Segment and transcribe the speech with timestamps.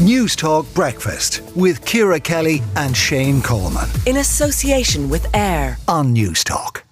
[0.00, 3.86] Newstalk Breakfast with Ciara Kelly and Shane Coleman.
[4.06, 6.84] In association with AIR on Newstalk.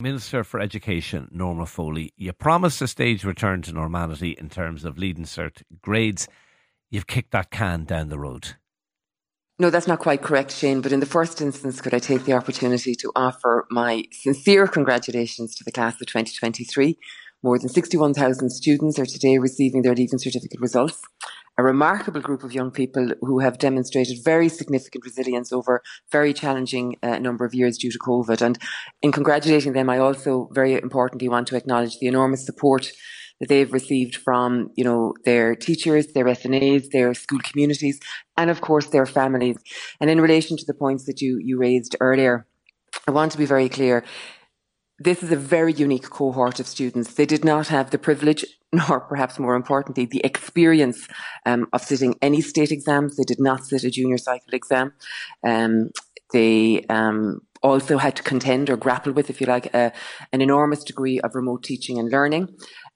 [0.00, 4.98] Minister for Education, Norma Foley, you promised a stage return to normality in terms of
[4.98, 6.26] leaving cert grades.
[6.90, 8.56] You've kicked that can down the road.
[9.60, 10.80] No, that's not quite correct, Shane.
[10.80, 15.54] But in the first instance, could I take the opportunity to offer my sincere congratulations
[15.54, 16.98] to the class of 2023?
[17.44, 21.00] More than 61,000 students are today receiving their Leaving Certificate results.
[21.58, 25.82] A remarkable group of young people who have demonstrated very significant resilience over
[26.12, 28.42] very challenging uh, number of years due to COVID.
[28.42, 28.58] And
[29.00, 32.92] in congratulating them, I also very importantly want to acknowledge the enormous support
[33.40, 38.00] that they've received from, you know, their teachers, their SNAs, their school communities,
[38.36, 39.56] and of course their families.
[40.00, 42.46] And in relation to the points that you, you raised earlier,
[43.06, 44.04] I want to be very clear.
[44.98, 47.14] This is a very unique cohort of students.
[47.14, 51.06] They did not have the privilege, nor perhaps more importantly, the experience
[51.44, 53.16] um, of sitting any state exams.
[53.16, 54.94] They did not sit a junior cycle exam.
[55.46, 55.90] Um,
[56.32, 59.90] they um, also had to contend or grapple with, if you like, uh,
[60.32, 62.48] an enormous degree of remote teaching and learning,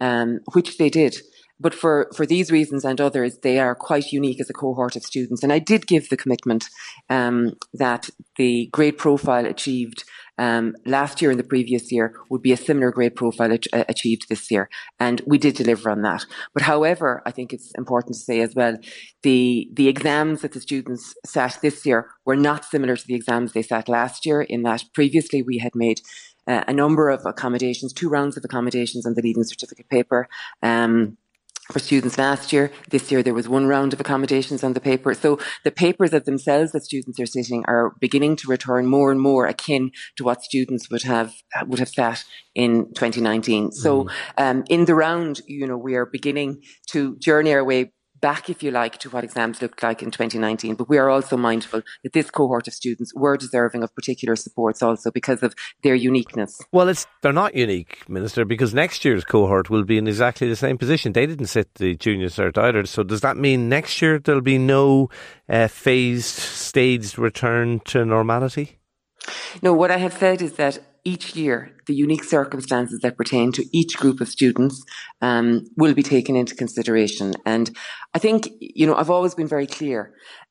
[0.00, 1.18] um, which they did.
[1.60, 5.02] But for, for these reasons and others, they are quite unique as a cohort of
[5.02, 5.42] students.
[5.42, 6.68] And I did give the commitment
[7.10, 10.04] um, that the grade profile achieved
[10.38, 13.84] um, last year and the previous year would be a similar grade profile ach- uh,
[13.88, 14.68] achieved this year.
[14.98, 16.24] And we did deliver on that.
[16.54, 18.76] But however, I think it's important to say as well,
[19.22, 23.52] the, the exams that the students sat this year were not similar to the exams
[23.52, 26.00] they sat last year in that previously we had made
[26.46, 30.28] uh, a number of accommodations, two rounds of accommodations on the leaving certificate paper.
[30.62, 31.18] Um,
[31.72, 32.70] for students last year.
[32.90, 35.14] This year there was one round of accommodations on the paper.
[35.14, 39.20] So the papers of themselves that students are sitting are beginning to return more and
[39.20, 41.34] more akin to what students would have
[41.66, 42.24] would have sat
[42.54, 43.72] in 2019.
[43.72, 44.10] So mm.
[44.38, 48.62] um, in the round, you know, we are beginning to journey our way back, if
[48.62, 50.74] you like, to what exams looked like in 2019.
[50.74, 54.82] But we are also mindful that this cohort of students were deserving of particular supports
[54.82, 56.60] also because of their uniqueness.
[56.72, 60.56] Well, it's they're not unique, Minister, because next year's cohort will be in exactly the
[60.56, 61.12] same position.
[61.12, 62.86] They didn't sit the junior cert either.
[62.86, 65.08] So does that mean next year there'll be no
[65.48, 68.78] uh, phased, staged return to normality?
[69.62, 70.78] No, what I have said is that
[71.12, 74.76] each year, the unique circumstances that pertain to each group of students
[75.28, 75.46] um,
[75.80, 77.28] will be taken into consideration.
[77.54, 77.66] And
[78.16, 80.00] I think, you know, I've always been very clear.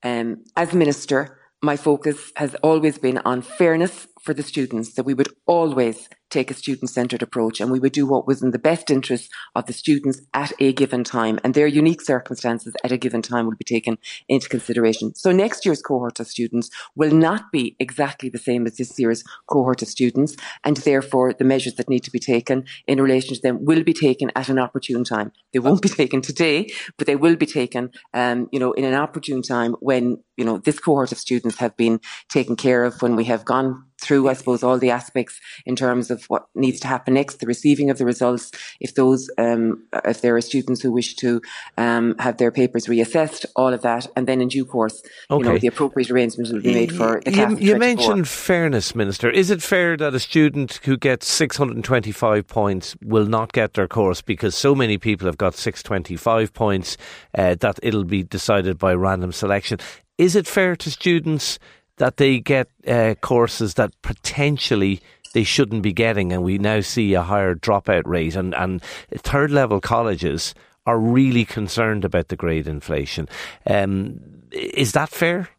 [0.09, 1.19] Um, as minister,
[1.61, 6.51] my focus has always been on fairness for the students, that we would always take
[6.51, 9.65] a student centred approach and we would do what was in the best interest of
[9.65, 13.55] the students at a given time and their unique circumstances at a given time will
[13.55, 15.15] be taken into consideration.
[15.15, 19.23] So next year's cohort of students will not be exactly the same as this year's
[19.47, 23.41] cohort of students and therefore the measures that need to be taken in relation to
[23.41, 25.31] them will be taken at an opportune time.
[25.53, 28.93] They won't be taken today, but they will be taken, um, you know, in an
[28.93, 33.15] opportune time when, you know, this cohort of students have been taken care of when
[33.15, 36.87] we have gone through, I suppose, all the aspects in terms of what needs to
[36.87, 40.91] happen next, the receiving of the results, if those, um, if there are students who
[40.91, 41.41] wish to
[41.77, 45.43] um, have their papers reassessed, all of that, and then in due course, okay.
[45.43, 49.29] you know, the appropriate arrangements will be made for the You, you mentioned fairness, Minister.
[49.29, 54.21] Is it fair that a student who gets 625 points will not get their course
[54.21, 56.97] because so many people have got 625 points
[57.35, 59.79] uh, that it'll be decided by random selection?
[60.17, 61.59] Is it fair to students
[61.97, 65.01] that they get uh, courses that potentially
[65.33, 68.35] they shouldn't be getting, and we now see a higher dropout rate.
[68.35, 68.81] And, and
[69.11, 73.27] third level colleges are really concerned about the grade inflation.
[73.65, 74.19] Um,
[74.51, 75.49] is that fair?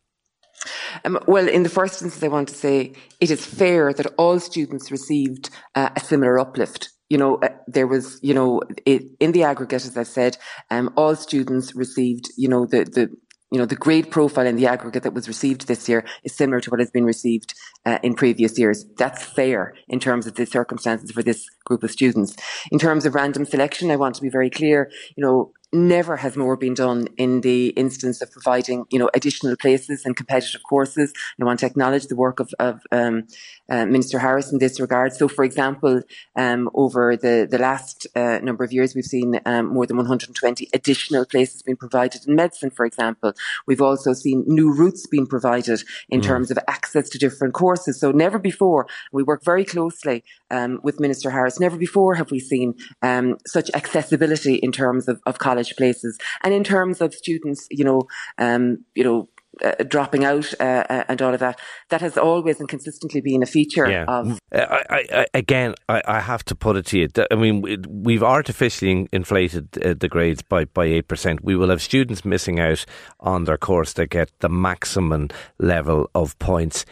[1.05, 4.41] Um, well, in the first instance, I want to say it is fair that all
[4.41, 9.33] students received uh, a similar uplift you know, uh, there was, you know, it, in
[9.33, 10.37] the aggregate, as I said,
[10.71, 13.11] um, all students received, you know, the, the
[13.51, 16.61] you know, the grade profile in the aggregate that was received this year is similar
[16.61, 17.55] to what has been received
[17.87, 18.85] uh, in previous years.
[18.97, 22.37] That's fair in terms of the circumstances for this group of students.
[22.71, 26.37] In terms of random selection, I want to be very clear, you know, never has
[26.37, 31.13] more been done in the instance of providing, you know, additional places and competitive courses.
[31.37, 33.27] And I want to acknowledge the work of, of um,
[33.69, 35.13] uh, Minister Harris in this regard.
[35.13, 36.03] So, for example,
[36.37, 40.69] um, over the, the last uh, number of years, we've seen um, more than 120
[40.73, 43.35] additional places being provided in medicine, for example.
[43.67, 46.25] We've also seen new routes being provided in mm.
[46.25, 48.01] terms of access to different courses.
[48.01, 52.41] So, never before, we work very closely um, with Minister Harris, never before have we
[52.41, 57.67] seen um, such accessibility in terms of, of college places and in terms of students,
[57.71, 58.03] you know,
[58.39, 59.29] um, you know,
[59.63, 61.59] uh, dropping out uh, uh, and all of that.
[61.89, 64.05] That has always and consistently been a feature yeah.
[64.07, 64.39] of.
[64.53, 67.09] Uh, I, I, again, I, I, have to put it to you.
[67.31, 71.43] I mean, we've artificially inflated uh, the grades by by eight percent.
[71.43, 72.85] We will have students missing out
[73.21, 76.85] on their course that get the maximum level of points.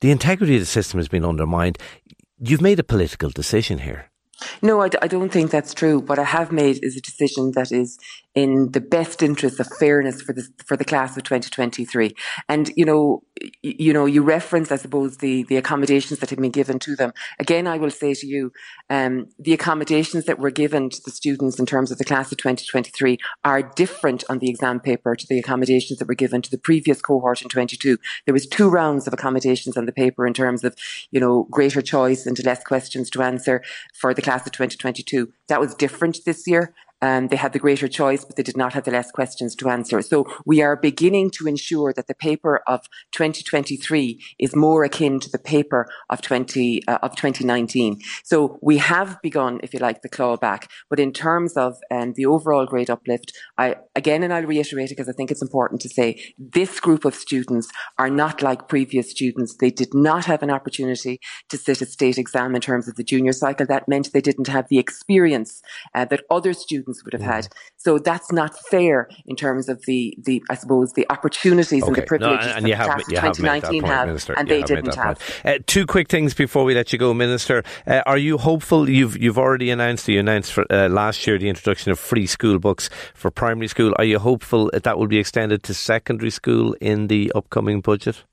[0.00, 1.78] The integrity of the system has been undermined.
[2.38, 4.10] You've made a political decision here.
[4.62, 5.98] No, I d- I don't think that's true.
[6.00, 7.98] What I have made is a decision that is
[8.36, 12.14] in the best interest of fairness for the for the class of 2023.
[12.48, 13.22] And you know,
[13.62, 17.12] you know, you reference, I suppose, the the accommodations that have been given to them.
[17.40, 18.52] Again, I will say to you,
[18.90, 22.36] um, the accommodations that were given to the students in terms of the class of
[22.36, 26.58] 2023 are different on the exam paper to the accommodations that were given to the
[26.58, 27.96] previous cohort in 22.
[28.26, 30.76] There was two rounds of accommodations on the paper in terms of,
[31.10, 33.62] you know, greater choice and less questions to answer
[33.94, 35.32] for the class of 2022.
[35.48, 36.74] That was different this year.
[37.02, 39.68] Um, they had the greater choice, but they did not have the less questions to
[39.68, 40.00] answer.
[40.02, 45.30] So we are beginning to ensure that the paper of 2023 is more akin to
[45.30, 48.00] the paper of 20 uh, of 2019.
[48.24, 50.68] So we have begun, if you like, the clawback.
[50.88, 54.96] But in terms of um, the overall grade uplift, I again, and I'll reiterate it
[54.96, 57.68] because I think it's important to say, this group of students
[57.98, 59.56] are not like previous students.
[59.56, 61.20] They did not have an opportunity
[61.50, 63.66] to sit a state exam in terms of the junior cycle.
[63.66, 65.62] That meant they didn't have the experience
[65.94, 67.34] uh, that other students students would have mm.
[67.34, 67.48] had.
[67.76, 71.88] So that's not fair in terms of the, the I suppose, the opportunities okay.
[71.88, 74.34] and the privileges no, and, and that have, 2019 have, point, Minister.
[74.38, 75.20] and you they have didn't have.
[75.44, 77.62] Uh, two quick things before we let you go, Minister.
[77.86, 78.88] Uh, are you hopeful?
[78.88, 82.58] You've you've already announced you announced for, uh, last year the introduction of free school
[82.58, 83.92] books for primary school.
[83.98, 88.24] Are you hopeful that, that will be extended to secondary school in the upcoming budget?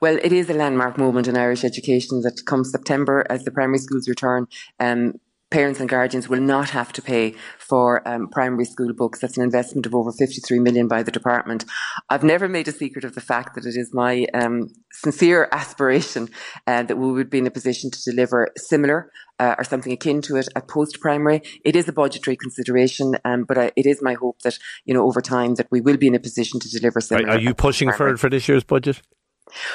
[0.00, 3.78] Well, it is a landmark moment in Irish education that comes September as the primary
[3.78, 4.46] schools return.
[4.78, 9.18] Um, parents and guardians will not have to pay for um, primary school books.
[9.18, 11.64] That's an investment of over 53 million by the department.
[12.08, 16.28] I've never made a secret of the fact that it is my um, sincere aspiration
[16.66, 19.10] uh, that we would be in a position to deliver similar
[19.40, 21.42] uh, or something akin to it at post primary.
[21.64, 25.04] It is a budgetary consideration, um, but I, it is my hope that you know
[25.04, 27.28] over time that we will be in a position to deliver similar.
[27.28, 29.00] Are, are you pushing for it for this year's budget?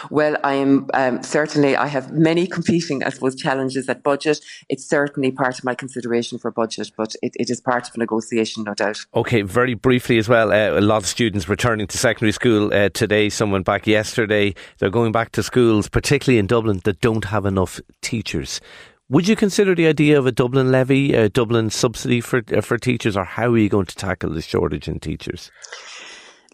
[0.10, 4.39] Well, I am um, certainly, I have many competing, I suppose, challenges at budget.
[4.69, 8.00] It's certainly part of my consideration for budget, but it, it is part of a
[8.00, 8.98] negotiation, no doubt.
[9.13, 12.89] Okay, very briefly as well, uh, a lot of students returning to secondary school uh,
[12.89, 13.30] today.
[13.30, 14.54] someone back yesterday.
[14.80, 18.62] They're going back to schools, particularly in Dublin, that don't have enough teachers.
[19.07, 22.80] Would you consider the idea of a Dublin levy, a Dublin subsidy for uh, for
[22.80, 25.51] teachers, or how are you going to tackle the shortage in teachers?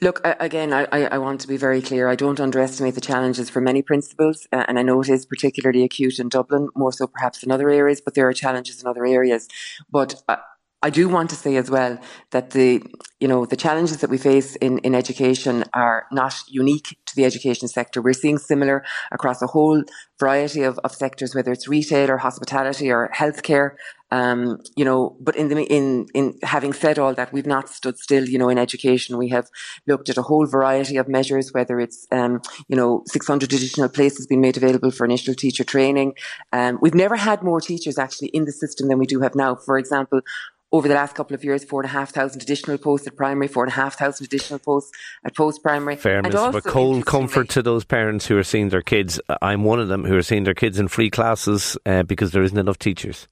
[0.03, 2.07] Look, again, I, I, want to be very clear.
[2.07, 5.83] I don't underestimate the challenges for many principals, uh, and I know it is particularly
[5.83, 9.05] acute in Dublin, more so perhaps in other areas, but there are challenges in other
[9.05, 9.47] areas.
[9.91, 10.37] But uh,
[10.83, 11.99] I do want to say as well
[12.31, 12.81] that the,
[13.19, 17.23] you know, the challenges that we face in, in education are not unique to the
[17.23, 18.01] education sector.
[18.01, 19.83] We're seeing similar across a whole
[20.19, 23.75] variety of, of sectors, whether it's retail or hospitality or healthcare.
[24.09, 27.97] Um, you know, but in the in in having said all that, we've not stood
[27.97, 28.27] still.
[28.27, 29.47] You know, in education, we have
[29.87, 34.27] looked at a whole variety of measures, whether it's um, you know 600 additional places
[34.27, 36.15] being made available for initial teacher training.
[36.51, 39.55] Um, we've never had more teachers actually in the system than we do have now.
[39.55, 40.21] For example,
[40.71, 43.47] over the last couple of years, four and a half thousand additional posts at primary,
[43.47, 44.91] four and a half thousand additional posts
[45.25, 45.95] at post primary.
[45.95, 49.19] Fairness, but a cold comfort to those parents who are seeing their kids.
[49.41, 52.43] I'm one of them who are seeing their kids in free classes uh, because there
[52.43, 53.27] isn't enough teachers.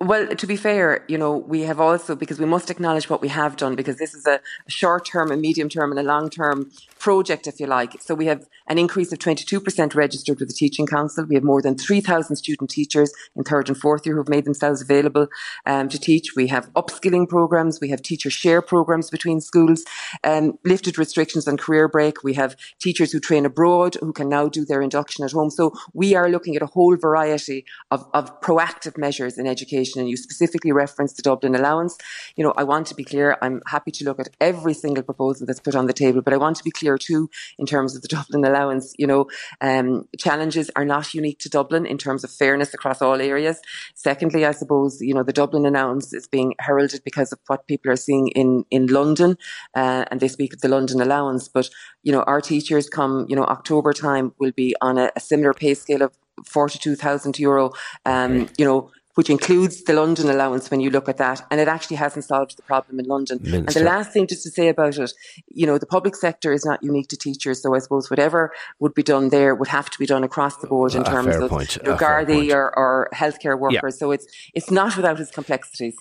[0.00, 3.26] Well, to be fair, you know, we have also, because we must acknowledge what we
[3.28, 6.70] have done, because this is a short term, a medium term, and a long term
[7.00, 8.00] project, if you like.
[8.00, 11.24] So we have an increase of 22% registered with the Teaching Council.
[11.24, 14.44] We have more than 3,000 student teachers in third and fourth year who have made
[14.44, 15.28] themselves available
[15.66, 16.34] um, to teach.
[16.36, 17.80] We have upskilling programs.
[17.80, 19.84] We have teacher share programs between schools,
[20.24, 22.22] um, lifted restrictions on career break.
[22.22, 25.50] We have teachers who train abroad who can now do their induction at home.
[25.50, 30.08] So we are looking at a whole variety of, of proactive measures in education and
[30.08, 31.96] you specifically referenced the Dublin allowance,
[32.36, 35.46] you know, I want to be clear, I'm happy to look at every single proposal
[35.46, 38.02] that's put on the table, but I want to be clear too in terms of
[38.02, 38.57] the Dublin allowance,
[38.98, 39.26] you know,
[39.60, 43.60] um, challenges are not unique to Dublin in terms of fairness across all areas.
[43.94, 47.90] Secondly, I suppose, you know, the Dublin allowance is being heralded because of what people
[47.90, 49.36] are seeing in, in London,
[49.74, 51.70] uh, and they speak of the London allowance, but,
[52.02, 55.52] you know, our teachers come, you know, October time will be on a, a similar
[55.52, 56.12] pay scale of
[56.44, 57.72] 42,000 euro,
[58.06, 61.44] um, you know, which includes the London allowance when you look at that.
[61.50, 63.40] And it actually hasn't solved the problem in London.
[63.42, 63.58] Minister.
[63.58, 65.12] And the last thing just to say about it,
[65.48, 67.60] you know, the public sector is not unique to teachers.
[67.60, 70.68] So I suppose whatever would be done there would have to be done across the
[70.68, 73.96] board in terms of you know, Gardaí or, or healthcare workers.
[73.96, 73.98] Yeah.
[73.98, 75.96] So it's, it's not without its complexities.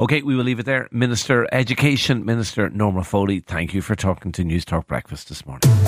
[0.00, 0.88] Okay, we will leave it there.
[0.90, 5.87] Minister Education, Minister Norma Foley, thank you for talking to Newstalk Breakfast this morning.